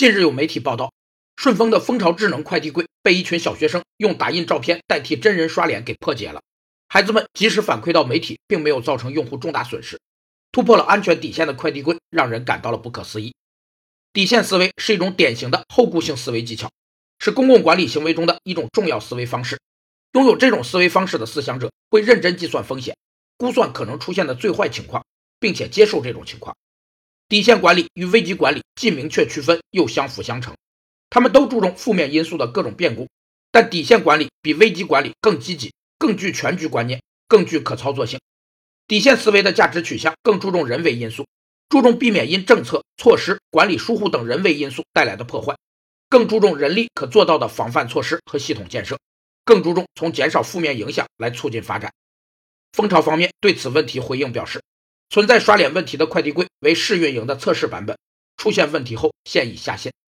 [0.00, 0.94] 近日有媒体报道，
[1.36, 6.40] 顺丰的蜂巢智能快递柜被一群小学生用打印照片代替真人刷脸给破解了。
[6.88, 10.00] 孩子们及时反馈到媒体，并没有造成用户重大损失，
[10.52, 13.34] 突破了安全底线的快递柜让人感到了不可思议。
[14.14, 16.70] 底线思维是一种典型的后顾性思维技巧，
[17.18, 19.60] 是公共管理行为中的一种重要思维方式。
[20.14, 22.96] 拥有这种思维方式的思想者会认真计算风险，
[23.36, 25.04] 估算可能出现的最坏情况，
[25.38, 26.56] 并且接受这种情况。
[27.30, 30.52] 底线管理与危机管理既明确区分，又相辅相成。
[31.08, 33.08] 他们都注重负面因素的各种变故，
[33.52, 35.72] 但底线管理比危机管理更积极。
[35.96, 38.18] 更具全局观念，更具可操作性。
[38.88, 41.26] 底线思维的价值取向更注重人为因素，
[41.68, 45.54] 注重避免因政策、措施、管理疏忽等人为因素带来的破坏，
[46.08, 48.98] 更注重人力可做到的防范措施和系统建设，
[49.44, 51.92] 更注重从减少负面影响来促进发展。
[52.72, 54.62] 蜂巢方面对此问题回应表示，
[55.10, 57.98] 存在刷脸问题的快递柜为试运营的测试版本，
[58.36, 59.92] 出现问题后现已下线。